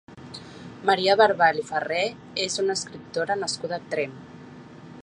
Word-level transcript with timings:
Maria 0.89 1.15
Barbal 1.21 1.59
i 1.65 1.65
Farré 1.67 2.01
és 2.47 2.59
una 2.65 2.77
escriptora 2.81 3.39
nascuda 3.45 3.79
a 3.81 3.87
Tremp. 3.95 4.19